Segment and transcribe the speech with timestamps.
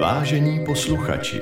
[0.00, 1.40] Vážení posluchači,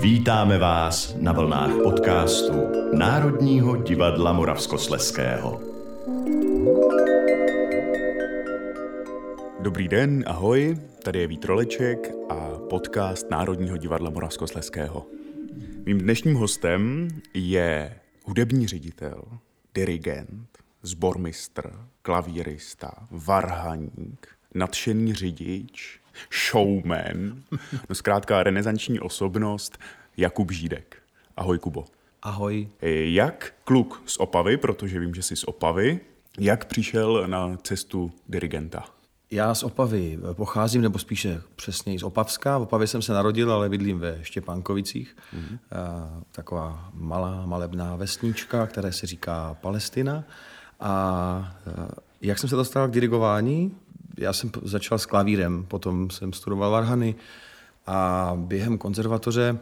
[0.00, 2.52] vítáme vás na vlnách podcastu
[2.92, 5.60] Národního divadla Moravskosleského.
[9.60, 15.06] Dobrý den, ahoj, tady je Vítroleček a podcast Národního divadla Moravskosleského.
[15.86, 19.22] Mým dnešním hostem je hudební ředitel,
[19.74, 21.72] dirigent, zbormistr,
[22.02, 26.00] klavírista, varhaník, nadšený řidič,
[26.50, 27.42] showman,
[27.88, 29.78] no zkrátka renesanční osobnost
[30.16, 30.96] Jakub Žídek.
[31.36, 31.84] Ahoj, Kubo.
[32.22, 32.68] Ahoj.
[33.02, 36.00] Jak kluk z Opavy, protože vím, že jsi z Opavy,
[36.38, 38.84] jak přišel na cestu dirigenta?
[39.30, 42.58] Já z Opavy pocházím, nebo spíše přesně z Opavska.
[42.58, 45.16] V Opavě jsem se narodil, ale bydlím ve Štěpánkovicích.
[45.34, 45.58] Mm-hmm.
[46.32, 50.24] Taková malá, malebná vesnička, které se říká Palestina.
[50.80, 51.56] A
[52.20, 53.76] jak jsem se dostal k dirigování?
[54.16, 57.14] Já jsem začal s klavírem, potom jsem studoval varhany
[57.86, 59.58] a během konzervatoře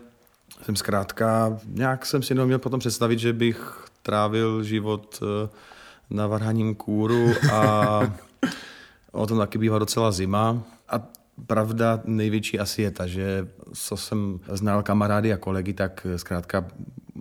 [0.62, 5.48] jsem zkrátka, nějak jsem si měl potom představit, že bych trávil život e,
[6.11, 8.01] na varhaním kůru a
[9.12, 10.62] o tom taky bývá docela zima.
[10.89, 11.03] A
[11.47, 16.65] pravda největší asi je ta, že co jsem znal kamarády a kolegy, tak zkrátka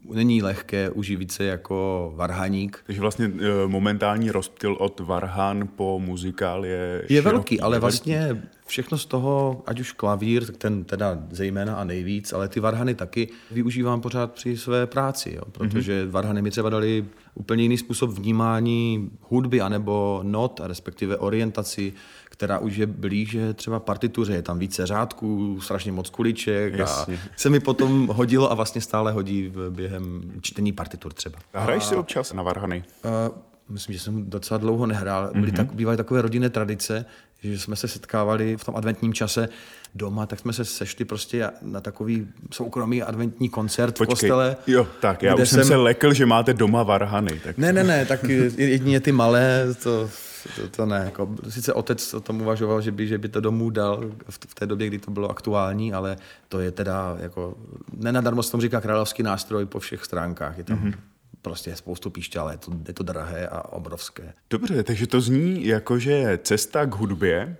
[0.09, 2.79] není lehké uživit se jako varhaník.
[2.85, 8.41] Takže vlastně e, momentální rozptyl od varhan po muzikál je Je velký, ale vlastně
[8.73, 12.95] všechno z toho, ať už klavír, tak ten teda zejména a nejvíc, ale ty varhany
[12.95, 16.09] taky využívám pořád při své práci, jo, protože mm-hmm.
[16.09, 21.93] varhany mi třeba dali úplně jiný způsob vnímání hudby anebo not, a respektive orientaci,
[22.25, 24.33] která už je blíže třeba partituře.
[24.33, 27.15] Je tam více řádků, strašně moc kuliček Jasně.
[27.15, 31.39] a se mi potom hodilo a vlastně stále hodí během čtení partitur třeba.
[31.53, 32.83] A hraješ si občas na varhany?
[33.05, 33.37] Uh,
[33.69, 35.29] myslím, že jsem docela dlouho nehrál.
[35.33, 35.55] Byly mm-hmm.
[35.55, 37.05] tak, bývaly takové rodinné tradice,
[37.43, 39.49] že jsme se setkávali v tom adventním čase
[39.95, 44.57] doma, tak jsme se sešli prostě na takový soukromý adventní koncert Počkej, v kostele.
[44.67, 47.39] Jo, tak já už jsem se lekl, že máte doma varhany.
[47.43, 47.57] Tak...
[47.57, 48.23] Ne, ne, ne, tak
[48.57, 50.09] jedině ty malé, to,
[50.55, 51.01] to, to ne.
[51.05, 54.55] Jako, sice otec o tom uvažoval, že by, že by to domů dal v, v
[54.55, 56.17] té době, kdy to bylo aktuální, ale
[56.49, 57.57] to je teda jako,
[57.97, 60.57] nenadarmo se tomu říká královský nástroj po všech stránkách.
[60.57, 60.93] Je tam mm-hmm
[61.43, 64.33] prostě spoustu píště, ale je to, je to drahé a obrovské.
[64.49, 67.57] Dobře, takže to zní jako, že cesta k hudbě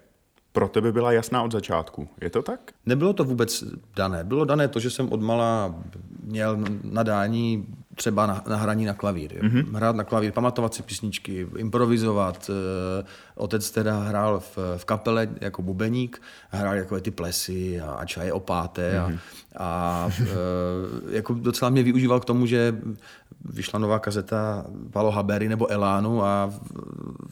[0.52, 2.10] pro tebe byla jasná od začátku.
[2.22, 2.72] Je to tak?
[2.86, 3.64] Nebylo to vůbec
[3.96, 4.24] dané.
[4.24, 5.76] Bylo dané to, že jsem odmala
[6.24, 9.32] měl nadání třeba na, na hraní na klavír.
[9.32, 9.76] Mm-hmm.
[9.76, 12.50] Hrát na klavír, pamatovat si písničky, improvizovat.
[12.50, 13.06] Eh,
[13.36, 18.34] otec teda hrál v, v kapele jako bubeník, hrál jako ty plesy a, a čaje
[18.34, 19.20] opáté mm-hmm.
[19.56, 20.26] a, a eh,
[21.10, 22.76] jako docela mě využíval k tomu, že
[23.46, 26.54] vyšla nová kazeta Palo Habery nebo Elánu a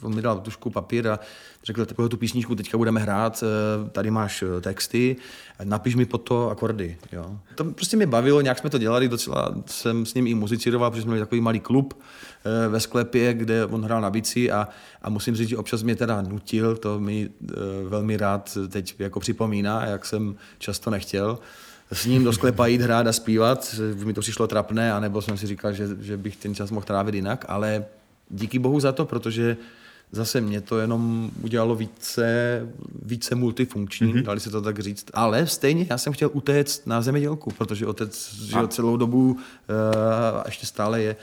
[0.02, 1.18] on mi dal tušku papír a
[1.64, 5.16] řekl, takovou tu písničku teďka budeme hrát, eh, tady máš texty,
[5.64, 6.96] napiš mi pod to akordy.
[7.12, 7.38] Jo.
[7.54, 11.02] To prostě mě bavilo, nějak jsme to dělali, docela jsem s ním i muziciroval, protože
[11.02, 14.68] jsme měli takový malý klub eh, ve sklepě, kde on hrál na bici a,
[15.02, 17.54] a musím říct, že občas mě teda nutil, to mi eh,
[17.88, 21.38] velmi rád teď jako připomíná, jak jsem často nechtěl
[21.92, 25.46] s ním do sklepa jít hrát a zpívat, mi to přišlo trapné, anebo jsem si
[25.46, 27.84] říkal, že, že bych ten čas mohl trávit jinak, ale
[28.30, 29.56] díky bohu za to, protože
[30.12, 32.60] zase mě to jenom udělalo více,
[33.04, 34.22] více multifunkční, mm-hmm.
[34.22, 35.06] dali se to tak říct.
[35.14, 39.38] Ale stejně já jsem chtěl utéct na zemědělku, protože otec žil celou dobu uh,
[40.40, 41.16] a ještě stále je,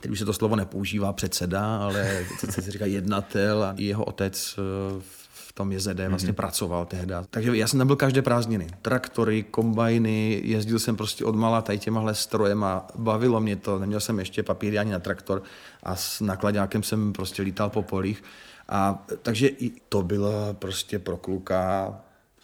[0.00, 4.58] teď už se to slovo nepoužívá předseda, ale se říká jednatel a jeho otec
[4.94, 5.02] uh,
[5.52, 6.34] v tom JZD vlastně mm-hmm.
[6.34, 7.14] pracoval tehdy.
[7.30, 8.66] Takže já jsem tam byl každé prázdniny.
[8.82, 13.78] Traktory, kombajny, jezdil jsem prostě od mala tady těmahle strojem a bavilo mě to.
[13.78, 15.42] Neměl jsem ještě papíry ani na traktor
[15.82, 18.24] a s nakladákem jsem prostě lítal po polích.
[18.68, 21.94] A, takže i to byla prostě pro kluka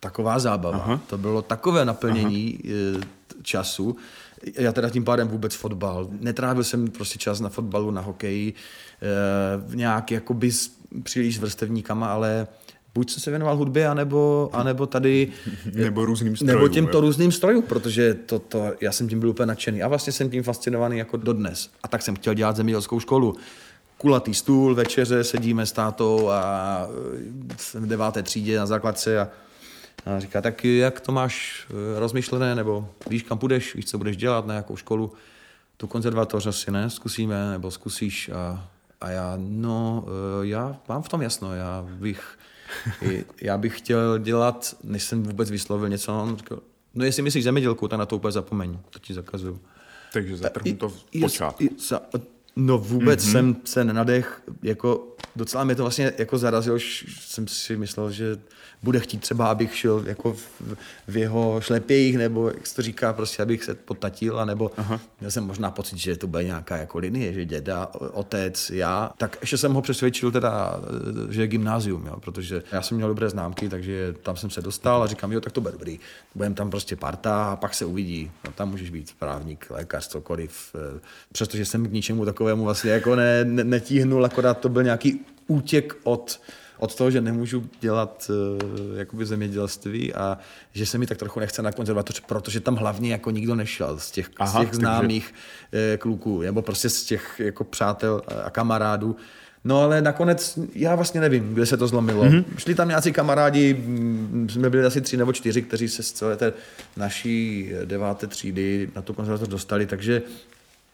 [0.00, 0.78] taková zábava.
[0.78, 1.00] Aha.
[1.06, 2.74] To bylo takové naplnění Aha.
[3.00, 3.96] E, času.
[4.54, 6.08] Já teda tím pádem vůbec fotbal.
[6.20, 8.54] Netrávil jsem prostě čas na fotbalu, na hokeji,
[9.72, 10.70] e, nějak jakoby s
[11.02, 12.46] příliš vrstevníkama, ale
[12.94, 15.28] buď jsem se věnoval hudbě, anebo, anebo tady...
[15.74, 16.54] nebo různým strojům.
[16.54, 19.82] Nebo těmto různým strojům, protože to, to, já jsem tím byl úplně nadšený.
[19.82, 21.70] A vlastně jsem tím fascinovaný jako dodnes.
[21.82, 23.36] A tak jsem chtěl dělat zemědělskou školu.
[23.98, 26.88] Kulatý stůl, večeře, sedíme s tátou a
[27.56, 29.28] jsem v deváté třídě na základce a,
[30.06, 34.16] a říká, tak jak to máš eh, rozmyšlené, nebo víš, kam půjdeš, víš, co budeš
[34.16, 35.12] dělat, na jakou školu,
[35.76, 38.68] tu konzervatoř asi ne, zkusíme, nebo zkusíš a,
[39.00, 42.38] a já, no, eh, já mám v tom jasno, já bych
[43.42, 46.58] já bych chtěl dělat, než jsem vůbec vyslovil něco, on říkal,
[46.94, 49.60] no jestli myslíš zemědělku, tak na to úplně zapomeň, to ti zakazuju.
[50.12, 51.64] Takže zatrhnu to v počátku.
[52.60, 53.32] No vůbec mm-hmm.
[53.32, 56.86] jsem se nenadech, jako docela mě to vlastně jako zarazilo, že
[57.20, 58.38] jsem si myslel, že
[58.82, 60.76] bude chtít třeba, abych šel jako v,
[61.08, 65.00] v jeho šlepějích, nebo jak se to říká, prostě abych se potatil, nebo Aha.
[65.20, 69.10] měl jsem možná pocit, že to bude nějaká jako linie, že děda, otec, já.
[69.18, 70.80] Tak ještě jsem ho přesvědčil teda,
[71.30, 75.02] že je gymnázium, jo, protože já jsem měl dobré známky, takže tam jsem se dostal
[75.02, 75.98] a říkám, jo, tak to bude dobrý.
[76.34, 78.30] Budeme tam prostě parta a pak se uvidí.
[78.44, 80.74] No, tam můžeš být právník, lékař, cokoliv.
[80.96, 81.00] Eh,
[81.32, 85.96] přestože jsem k ničemu takovému vlastně jako ne, ne, netíhnul, akorát to byl nějaký útěk
[86.02, 86.40] od
[86.78, 90.38] od toho, že nemůžu dělat uh, jakoby zemědělství a
[90.72, 94.10] že se mi tak trochu nechce na konzervatoř, protože tam hlavně jako nikdo nešel z
[94.10, 95.34] těch, Aha, z těch známých
[95.70, 95.92] takže...
[95.94, 99.16] uh, kluků, nebo prostě z těch jako přátel a kamarádů.
[99.64, 102.24] No ale nakonec já vlastně nevím, kde se to zlomilo.
[102.24, 102.44] Mm-hmm.
[102.56, 106.36] Šli tam nějací kamarádi, mm, jsme byli asi tři nebo čtyři, kteří se z celé
[106.36, 106.52] té
[106.96, 110.22] naší deváté třídy na tu konzervatoř dostali, takže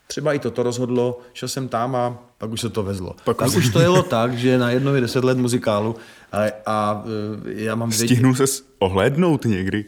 [0.06, 3.16] třeba i toto rozhodlo, šel jsem tam a pak už se to vezlo.
[3.24, 5.96] Pak, pak už to jelo tak, že na jedno je deset let muzikálu
[6.32, 7.04] a, a
[7.46, 7.90] e, já mám...
[7.90, 8.06] Vědět...
[8.06, 8.44] Stihnul se
[8.78, 9.84] ohlédnout někdy?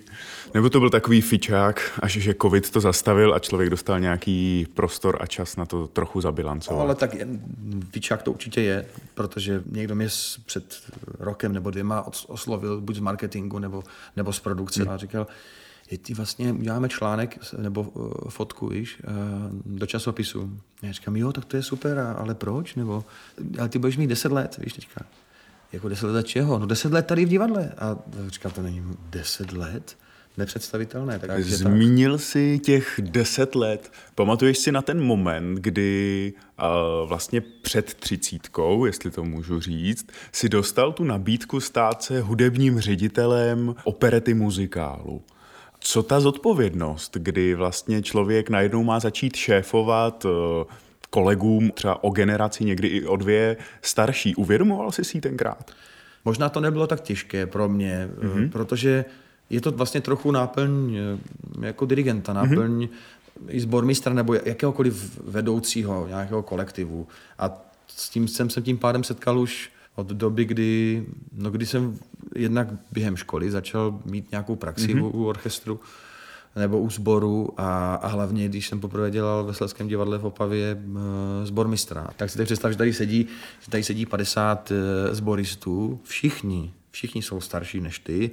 [0.55, 5.19] Nebo to byl takový fičák, až že covid to zastavil a člověk dostal nějaký prostor
[5.21, 6.79] a čas na to trochu zabilancovat?
[6.79, 7.17] No, ale tak
[7.91, 10.09] fičák to určitě je, protože někdo mě
[10.47, 10.83] před
[11.19, 13.83] rokem nebo dvěma oslovil buď z marketingu nebo,
[14.17, 14.93] nebo z produkce hmm.
[14.93, 15.27] a říkal,
[15.91, 20.61] je ty vlastně uděláme článek nebo uh, fotku, víš, uh, do časopisu.
[20.83, 22.75] Já říkám, jo, tak to je super, ale proč?
[22.75, 23.05] Nebo,
[23.59, 25.07] ale ty budeš mít 10 let, víš, teďka.
[25.73, 26.59] Jako 10 let čeho?
[26.59, 27.73] No 10 let tady v divadle.
[27.79, 27.97] A
[28.29, 29.97] říkám, to není 10 let?
[30.37, 31.19] nepředstavitelné.
[31.19, 32.27] Tak, Zmínil tak.
[32.27, 33.93] si těch deset let.
[34.15, 40.49] Pamatuješ si na ten moment, kdy uh, vlastně před třicítkou, jestli to můžu říct, si
[40.49, 45.23] dostal tu nabídku stát se hudebním ředitelem operety muzikálu.
[45.89, 50.65] Co ta zodpovědnost, kdy vlastně člověk najednou má začít šéfovat eh,
[51.11, 54.35] kolegům třeba o generaci, někdy i o dvě starší.
[54.35, 55.71] Uvědomoval jsi si tenkrát?
[56.25, 58.51] Možná to nebylo tak těžké pro mě, mm-hmm.
[58.51, 59.05] protože
[59.51, 62.43] je to vlastně trochu náplň eh, jako dirigenta, mhm.
[62.43, 62.89] náplň mm-hmm.
[63.49, 67.07] i sbormistra nebo jakéhokoliv vedoucího nějakého kolektivu.
[67.39, 71.99] A s tím jsem se tím pádem setkal už od doby, kdy, no, kdy jsem
[72.37, 75.11] jednak během školy začal mít nějakou praxi mm-hmm.
[75.15, 75.81] u orchestru
[76.57, 80.79] nebo u sboru a, a hlavně, když jsem poprvé dělal ve Sleském divadle v Opavě
[81.65, 82.09] e, mistra.
[82.17, 83.27] Tak si teď představ, že tady sedí,
[83.61, 88.31] že tady sedí 50 e, zboristů, všichni, všichni jsou starší než ty,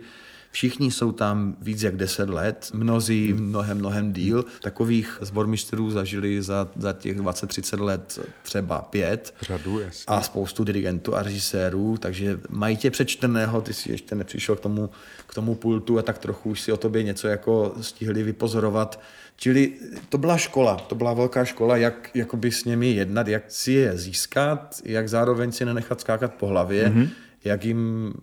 [0.53, 4.45] Všichni jsou tam víc jak 10 let, mnozí mnohem, mnohem díl.
[4.61, 9.33] Takových sbormistrů zažili za, za těch 20-30 let třeba pět.
[9.41, 10.03] Řadu, jasně.
[10.07, 14.89] A spoustu dirigentů a režisérů, takže mají tě přečteného, ty si ještě nepřišel k tomu,
[15.27, 18.99] k tomu pultu a tak trochu už si o tobě něco jako stihli vypozorovat.
[19.35, 19.73] Čili
[20.09, 23.97] to byla škola, to byla velká škola, jak jakoby s nimi jednat, jak si je
[23.97, 27.09] získat, jak zároveň si nenechat skákat po hlavě, mm-hmm.
[27.43, 28.13] jak jim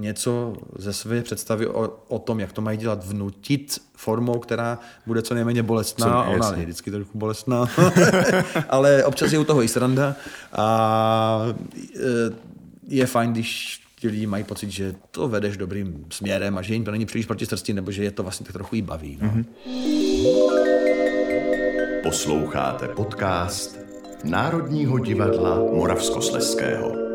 [0.00, 5.22] něco ze své představy o, o tom, jak to mají dělat, vnutit formou, která bude
[5.22, 6.24] co nejméně bolestná.
[6.24, 7.66] Co, Ona je vždycky trochu bolestná,
[8.68, 10.16] ale občas je u toho i sranda.
[10.52, 11.42] A
[11.96, 12.00] e,
[12.88, 16.84] je fajn, když ti lidi mají pocit, že to vedeš dobrým směrem a že jim
[16.84, 19.18] to není příliš proti srsti, nebo že je to vlastně tak trochu i baví.
[19.22, 19.28] No.
[19.28, 19.44] Mm-hmm.
[22.02, 23.78] Posloucháte podcast
[24.24, 27.09] Národního divadla Moravskosleského.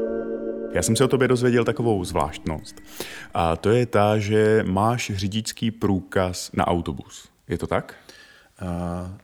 [0.75, 2.75] Já jsem se o tobě dozvěděl takovou zvláštnost.
[3.33, 7.27] A to je ta, že máš řidičský průkaz na autobus.
[7.47, 7.95] Je to tak?
[8.61, 8.67] Uh,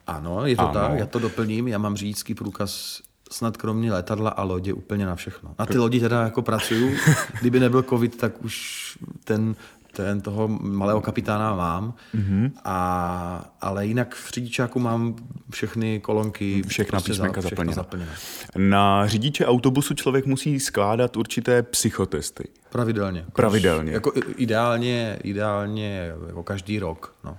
[0.06, 0.72] ano, je to ano.
[0.72, 0.98] tak.
[0.98, 1.68] Já to doplním.
[1.68, 5.54] Já mám řidičský průkaz snad kromě letadla a lodě úplně na všechno.
[5.58, 6.96] Na ty lodi teda jako pracuju.
[7.40, 9.56] Kdyby nebyl covid, tak už ten
[9.92, 12.50] ten toho malého kapitána mám, mm-hmm.
[12.64, 15.16] a, ale jinak v řidičáku mám
[15.50, 16.62] všechny kolonky.
[16.66, 17.72] Všechna prostě písmenka zaplněna.
[17.74, 18.12] zaplněna.
[18.56, 22.48] Na řidiče autobusu člověk musí skládat určité psychotesty.
[22.70, 23.24] Pravidelně.
[23.32, 23.92] Pravidelně.
[23.92, 27.14] Jako ideálně, ideálně jako každý rok.
[27.24, 27.38] No.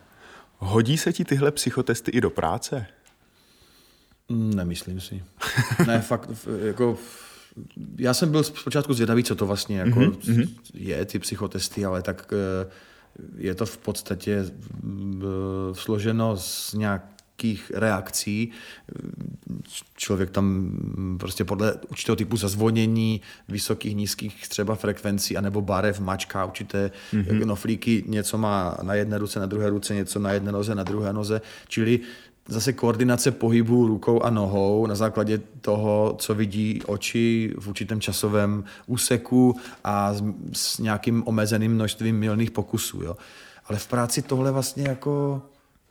[0.58, 2.86] Hodí se ti tyhle psychotesty i do práce?
[4.30, 5.24] Nemyslím si.
[5.88, 6.30] ne, fakt,
[6.66, 6.98] jako
[7.98, 10.50] já jsem byl zpočátku zvědavý, co to vlastně jako mm-hmm.
[10.74, 12.72] je, ty psychotesty, ale tak eh,
[13.38, 15.26] je to v podstatě eh,
[15.74, 18.52] složeno z nějakých reakcí.
[19.96, 20.78] Člověk tam
[21.20, 27.46] prostě podle určitého typu zazvonění, vysokých, nízkých třeba frekvencí, anebo barev mačká určité mm-hmm.
[27.46, 31.14] noflíky, něco má na jedné ruce, na druhé ruce, něco na jedné noze, na druhé
[31.14, 32.00] noze, čili
[32.48, 38.64] zase koordinace pohybu rukou a nohou na základě toho, co vidí oči v určitém časovém
[38.88, 40.24] úseku a s,
[40.54, 43.02] s nějakým omezeným množstvím milných pokusů.
[43.04, 43.18] Jo.
[43.66, 45.42] Ale v práci tohle vlastně jako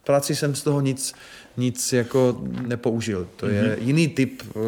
[0.04, 1.14] práci jsem z toho nic,
[1.56, 3.28] nic jako nepoužil.
[3.36, 3.82] To je mm-hmm.
[3.82, 4.62] jiný typ uh,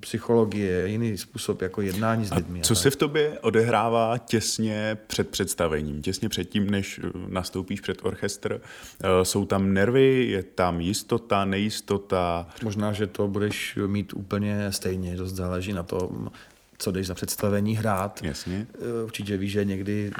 [0.00, 2.60] psychologie, jiný způsob jako jednání s lidmi.
[2.60, 7.98] A co se v tobě odehrává těsně před představením, těsně předtím, než eh, nastoupíš před
[8.02, 8.52] orchestr?
[8.52, 12.46] Uh, jsou tam nervy, je tam jistota, nejistota?
[12.62, 16.30] Možná, že to budeš mít úplně stejně, dost záleží na tom,
[16.78, 18.20] co jdeš za představení hrát.
[18.22, 18.66] Jasně.
[19.04, 20.10] Určitě víš, že někdy,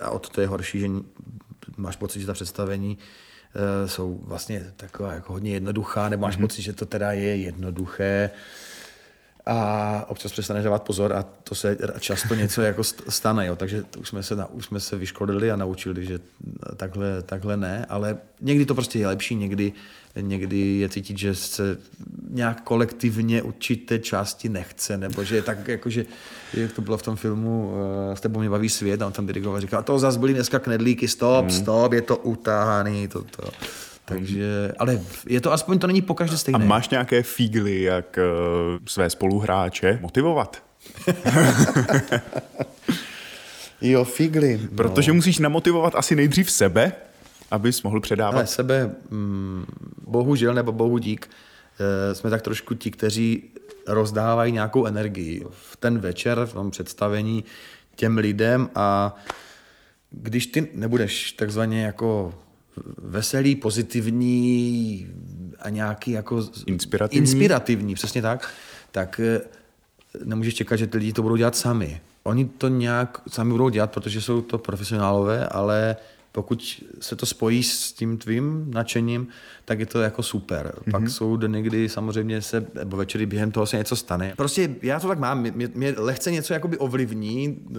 [0.00, 0.88] a od to je horší, že
[1.76, 6.40] máš pocit, že ta představení uh, jsou vlastně taková jako hodně jednoduchá, nebo máš mm-hmm.
[6.40, 8.30] pocit, že to teda je jednoduché
[9.46, 13.56] a občas přestaneš dávat pozor a to se často něco jako stane, jo.
[13.56, 16.20] takže už jsme, se, už jsme se vyškodili a naučili, že
[16.76, 19.72] takhle, takhle ne, ale někdy to prostě je lepší, někdy,
[20.20, 21.78] někdy je cítit, že se
[22.30, 26.04] nějak kolektivně určité části nechce, nebo že je tak jako, že
[26.54, 27.72] jak to bylo v tom filmu
[28.08, 30.34] uh, S tebou mě baví svět a on tam dirigoval a říkal, to zase byly
[30.34, 31.50] dneska knedlíky, stop, mm.
[31.50, 33.50] stop, je to utáhaný, to, to.
[34.04, 36.64] Takže, ale je to aspoň, to není pokaždé stejné.
[36.64, 40.62] A máš nějaké fígly, jak uh, své spoluhráče motivovat?
[43.80, 44.60] jo, fígly.
[44.62, 44.76] No.
[44.76, 46.92] Protože musíš namotivovat asi nejdřív sebe,
[47.50, 48.34] abys mohl předávat.
[48.34, 49.66] Ale sebe, mm,
[50.06, 51.30] bohužel nebo bohu dík,
[51.80, 53.42] eh, jsme tak trošku ti, kteří
[53.86, 57.44] rozdávají nějakou energii v ten večer, v tom představení
[57.96, 59.16] těm lidem a
[60.10, 62.34] když ty nebudeš takzvaně jako
[62.98, 65.06] veselý, pozitivní
[65.58, 68.50] a nějaký jako inspirativní, inspirativní přesně tak,
[68.90, 69.40] tak eh,
[70.24, 72.00] nemůžeš čekat, že ty lidi to budou dělat sami.
[72.22, 75.96] Oni to nějak sami budou dělat, protože jsou to profesionálové, ale
[76.32, 79.28] pokud se to spojí s tím tvým nadšením,
[79.64, 80.74] tak je to jako super.
[80.74, 80.90] Mm-hmm.
[80.90, 84.32] Pak jsou dny, kdy samozřejmě se, nebo večery během toho se něco stane.
[84.36, 87.78] Prostě já to tak mám, mě, mě lehce něco jakoby ovlivní, e,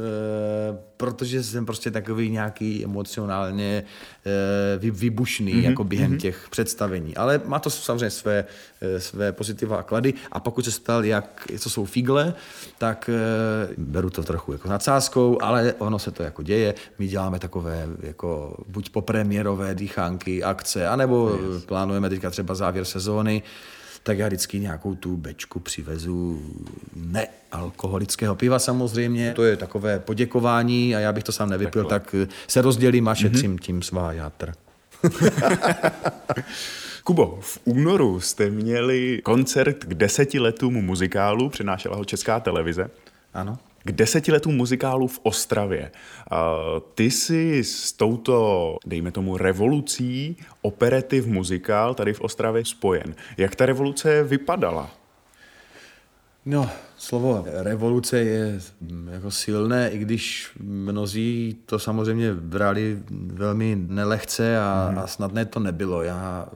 [0.97, 3.83] protože jsem prostě takový nějaký emocionálně
[4.25, 5.69] e, vy, vybušný mm-hmm.
[5.69, 6.21] jako během mm-hmm.
[6.21, 7.15] těch představení.
[7.15, 8.45] Ale má to samozřejmě své,
[8.81, 12.33] e, své pozitiva a klady a pokud se stal, jak, co jsou figle,
[12.77, 13.13] tak e,
[13.77, 16.73] beru to trochu jako nadsázkou, ale ono se to jako děje.
[16.99, 23.43] My děláme takové jako buď popremiérové dýchánky, akce, anebo yes plánujeme teďka třeba závěr sezóny,
[24.03, 26.41] tak já vždycky nějakou tu bečku přivezu
[26.95, 29.33] nealkoholického piva samozřejmě.
[29.35, 32.25] To je takové poděkování a já bych to sám nevypil, Takhle.
[32.25, 33.59] tak se rozdělím a šetřím mm-hmm.
[33.59, 34.53] tím svá játr.
[37.03, 42.89] Kubo, v únoru jste měli koncert k deseti letům muzikálu, přenášela ho Česká televize.
[43.33, 45.91] Ano k desetiletům muzikálu v Ostravě.
[46.95, 53.15] Ty jsi s touto, dejme tomu, revolucí operativ muzikál tady v Ostravě spojen.
[53.37, 55.02] Jak ta revoluce vypadala?
[56.45, 58.59] No, slovo revoluce je
[59.11, 64.99] jako silné, i když mnozí to samozřejmě brali velmi nelehce a, mm.
[64.99, 66.03] a snadné to nebylo.
[66.03, 66.47] Já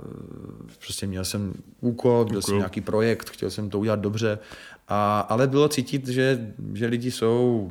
[0.86, 4.39] prostě měl jsem úkol, měl jsem nějaký projekt, chtěl jsem to udělat dobře
[4.88, 7.70] a, ale bylo cítit, že, že lidi jsou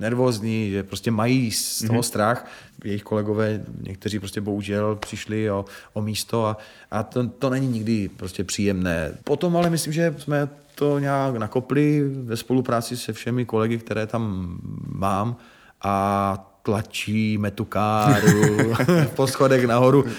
[0.00, 2.02] nervózní, že prostě mají z toho mm-hmm.
[2.02, 2.46] strach.
[2.84, 6.56] Jejich kolegové, někteří prostě bohužel přišli o, o místo a,
[6.90, 9.12] a to, to není nikdy prostě příjemné.
[9.24, 14.56] Potom ale myslím, že jsme to nějak nakopli ve spolupráci se všemi kolegy, které tam
[14.94, 15.36] mám
[15.82, 18.74] a tlačíme tu káru
[19.16, 20.04] po schodech nahoru.
[20.04, 20.10] E,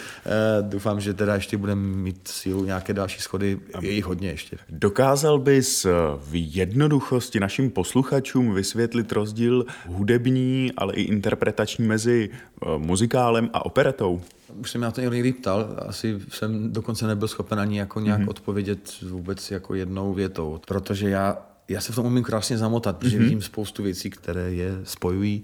[0.61, 4.57] doufám, že teda ještě budeme mít sílu nějaké další schody, je jich hodně ještě.
[4.69, 5.85] Dokázal bys
[6.17, 14.21] v jednoduchosti našim posluchačům vysvětlit rozdíl hudební, ale i interpretační mezi eh, muzikálem a operetou?
[14.55, 18.29] Už jsem na to někdy ptal, asi jsem dokonce nebyl schopen ani jako nějak mm-hmm.
[18.29, 21.37] odpovědět vůbec jako jednou větou, protože já
[21.69, 23.23] já se v tom umím krásně zamotat, protože mm-hmm.
[23.23, 25.43] vidím spoustu věcí, které je spojují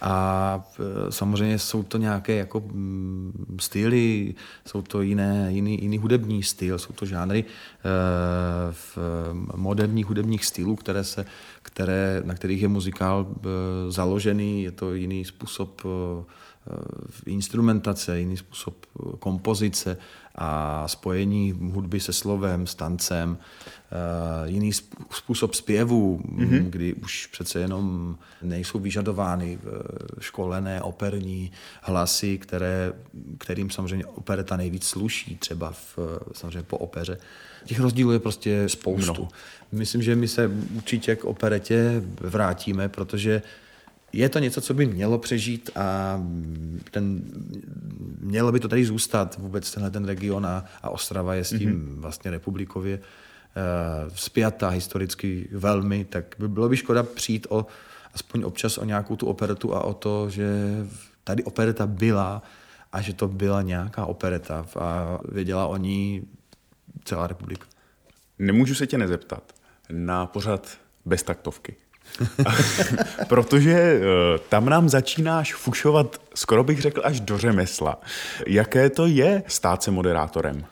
[0.00, 0.64] a
[1.08, 4.34] e, samozřejmě jsou to nějaké jako mm, styly,
[4.66, 7.44] jsou to jiné, jiný, jiný hudební styl, jsou to žánry e,
[8.72, 8.98] v
[9.56, 11.26] moderních hudebních stylů, které se,
[11.62, 13.48] které, na kterých je muzikál e,
[13.92, 15.82] založený, je to jiný způsob
[17.26, 18.86] instrumentace, jiný způsob
[19.18, 19.96] kompozice
[20.34, 24.72] a spojení hudby se slovem, s tancem, eh, jiný
[25.10, 26.70] způsob zpěvu, mm-hmm.
[26.70, 29.68] kdy už přece jenom nejsou vyžadovány eh,
[30.20, 32.92] školené operní hlasy, které,
[33.38, 35.98] kterým samozřejmě opereta nejvíc sluší, třeba v,
[36.32, 37.18] samozřejmě po opeře.
[37.64, 39.12] Těch rozdílů je prostě spoustu.
[39.12, 39.28] Mnoho.
[39.72, 43.42] Myslím, že my se určitě k operetě vrátíme, protože
[44.12, 46.18] je to něco, co by mělo přežít a
[46.90, 47.22] ten,
[48.20, 51.58] mělo by to tady zůstat, vůbec tenhle ten region a, a Ostrava je s tím
[51.58, 52.00] mm-hmm.
[52.00, 57.66] vlastně republikově uh, vzpějatá historicky velmi, tak by bylo by škoda přijít o
[58.14, 60.48] aspoň občas o nějakou tu operetu a o to, že
[61.24, 62.42] tady opereta byla a
[62.92, 66.28] a že to byla nějaká opereta a věděla o ní
[67.04, 67.66] celá republika.
[68.38, 69.52] Nemůžu se tě nezeptat
[69.90, 71.76] na pořad bez taktovky.
[73.28, 74.00] Protože eh,
[74.48, 78.00] tam nám začínáš fušovat, skoro bych řekl, až do řemesla.
[78.46, 80.64] Jaké to je stát se moderátorem?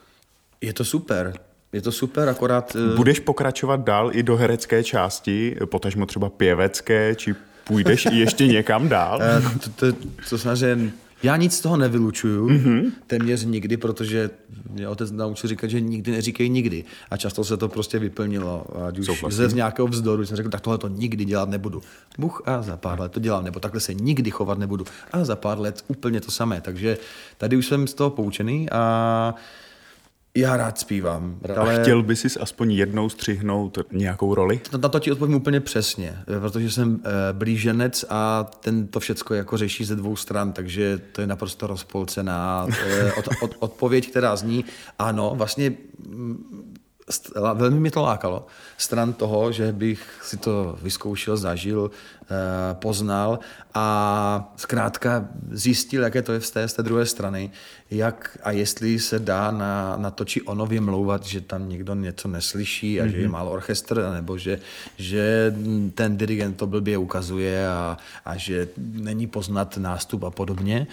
[0.61, 1.33] Je to super.
[1.73, 2.75] Je to super, akorát...
[2.75, 8.47] Eh, Budeš pokračovat dál i do herecké části, potažmo třeba pěvecké, či půjdeš i ještě
[8.47, 9.19] někam dál?
[9.23, 9.97] Eh, to, to,
[10.29, 10.91] to samozřejmě
[11.23, 12.91] já nic z toho nevylučuju, mm-hmm.
[13.07, 14.29] téměř nikdy, protože
[14.69, 16.83] mě otec naučil říkat, že nikdy neříkej nikdy.
[17.11, 18.65] A často se to prostě vyplnilo.
[18.87, 21.81] Ať už ze nějakého vzdoru jsem řekl, tak tohle to nikdy dělat nebudu.
[22.17, 24.85] Buch a za pár let to dělám, nebo takhle se nikdy chovat nebudu.
[25.11, 26.61] A za pár let úplně to samé.
[26.61, 26.97] Takže
[27.37, 29.35] tady už jsem z toho poučený a
[30.39, 31.39] já rád zpívám.
[31.55, 31.81] A ale...
[31.81, 34.61] chtěl by si aspoň jednou střihnout nějakou roli?
[34.81, 39.57] Na to ti odpovím úplně přesně, protože jsem e, blíženec a ten to všecko jako
[39.57, 44.65] řeší ze dvou stran, takže to je naprosto rozpolcená e, od, od, odpověď, která zní
[44.99, 45.73] ano, vlastně
[47.53, 48.47] velmi mě to lákalo.
[48.77, 52.35] Stran toho, že bych si to vyzkoušel, zažil, eh,
[52.73, 53.39] poznal
[53.73, 57.51] a zkrátka zjistil, jaké to je z té, z té druhé strany,
[57.91, 62.27] jak a jestli se dá na, na to či ono vymlouvat, že tam někdo něco
[62.27, 63.09] neslyší a mm-hmm.
[63.09, 63.31] že je mhm.
[63.31, 64.59] málo orchestr, nebo že,
[64.97, 65.55] že
[65.95, 70.87] ten dirigent to blbě ukazuje a, a že není poznat nástup a podobně,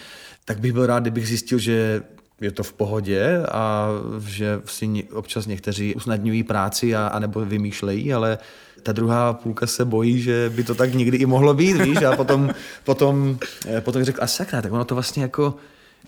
[0.44, 2.02] tak bych byl rád, kdybych zjistil, že
[2.44, 3.88] je to v pohodě a
[4.26, 8.38] že si občas někteří usnadňují práci a, a nebo vymýšlejí, ale
[8.82, 12.16] ta druhá půlka se bojí, že by to tak někdy i mohlo být, víš, a
[12.16, 15.54] potom, potom, eh, potom řekl, a sakra, tak ono to vlastně jako,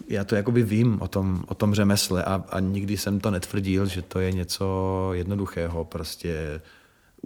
[0.08, 3.86] já to jakoby vím o tom, o tom řemesle a, a nikdy jsem to netvrdil,
[3.86, 6.60] že to je něco jednoduchého, prostě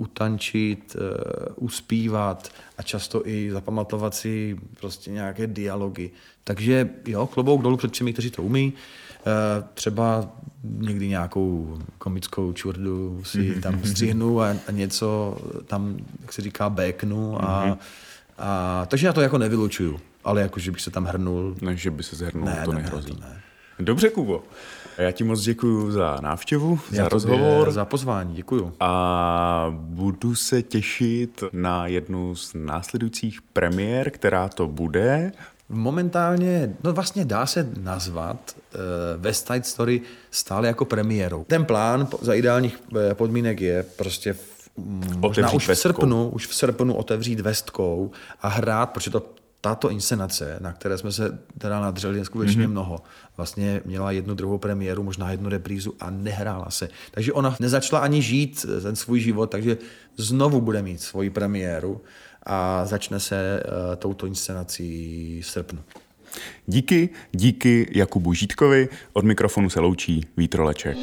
[0.01, 6.11] utančit, uh, uspívat a často i zapamatovat si prostě nějaké dialogy.
[6.45, 8.73] Takže jo, klobouk dolů před všemi, kteří to umí.
[8.73, 10.29] Uh, třeba
[10.63, 13.61] někdy nějakou komickou čurdu si mm-hmm.
[13.61, 17.45] tam střihnu a, a něco tam, jak se říká, béknu.
[17.45, 17.79] A, mm-hmm.
[18.39, 20.01] a, takže já to jako nevylučuju.
[20.25, 21.57] Ale jako, že bych se tam hrnul.
[21.61, 23.13] Ne, že by se zhrnul, ne, to ne, nehrozí.
[23.13, 23.41] Ne, to ne.
[23.81, 24.43] Dobře, Kubo.
[24.99, 27.71] Já ti moc děkuji za návštěvu, Já za rozhovor.
[27.71, 28.73] Za pozvání, děkuji.
[28.81, 35.33] A budu se těšit na jednu z následujících premiér, která to bude.
[35.69, 38.81] Momentálně, no vlastně dá se nazvat uh,
[39.23, 41.45] West Side Story stále jako premiérou.
[41.45, 46.55] Ten plán za ideálních eh, podmínek je prostě v, možná už v srpnu, už v
[46.55, 48.11] srpnu otevřít Vestkou
[48.43, 49.23] a hrát, protože to
[49.61, 52.71] tato inscenace, na které jsme se teda nadřeli skutečně mm-hmm.
[52.71, 53.03] mnoho,
[53.37, 56.89] vlastně měla jednu druhou premiéru, možná jednu reprízu a nehrála se.
[57.11, 59.79] Takže ona nezačala ani žít ten svůj život, takže
[60.17, 62.01] znovu bude mít svoji premiéru
[62.43, 65.79] a začne se uh, touto inscenací v srpnu.
[66.67, 70.97] Díky, díky Jakubu Žítkovi, od mikrofonu se loučí Vítroleček.